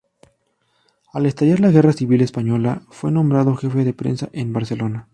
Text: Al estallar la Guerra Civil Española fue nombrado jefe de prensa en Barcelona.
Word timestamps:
Al 1.13 1.27
estallar 1.27 1.59
la 1.59 1.69
Guerra 1.69 1.93
Civil 1.93 2.21
Española 2.21 2.81
fue 2.89 3.11
nombrado 3.11 3.55
jefe 3.55 3.85
de 3.85 3.93
prensa 3.93 4.29
en 4.33 4.51
Barcelona. 4.51 5.07